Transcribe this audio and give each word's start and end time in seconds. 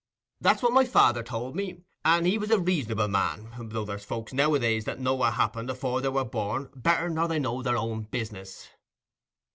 That's 0.39 0.63
what 0.63 0.73
my 0.73 0.83
father 0.83 1.21
told 1.21 1.55
me, 1.55 1.83
and 2.03 2.25
he 2.25 2.39
was 2.39 2.49
a 2.49 2.57
reasonable 2.57 3.07
man, 3.07 3.51
though 3.69 3.85
there's 3.85 4.03
folks 4.03 4.33
nowadays 4.33 4.87
know 4.87 5.13
what 5.13 5.33
happened 5.35 5.69
afore 5.69 6.01
they 6.01 6.09
were 6.09 6.25
born 6.25 6.71
better 6.75 7.07
nor 7.07 7.27
they 7.27 7.37
know 7.37 7.61
their 7.61 7.77
own 7.77 8.01
business." 8.05 8.69